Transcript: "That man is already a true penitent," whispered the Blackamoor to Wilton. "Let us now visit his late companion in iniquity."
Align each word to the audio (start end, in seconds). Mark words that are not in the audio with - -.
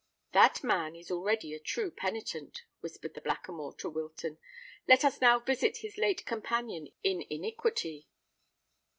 "That 0.33 0.63
man 0.63 0.95
is 0.95 1.11
already 1.11 1.53
a 1.53 1.59
true 1.59 1.91
penitent," 1.91 2.63
whispered 2.79 3.13
the 3.13 3.21
Blackamoor 3.21 3.75
to 3.75 3.87
Wilton. 3.87 4.39
"Let 4.87 5.05
us 5.05 5.21
now 5.21 5.37
visit 5.37 5.77
his 5.81 5.95
late 5.99 6.25
companion 6.25 6.87
in 7.03 7.21
iniquity." 7.29 8.07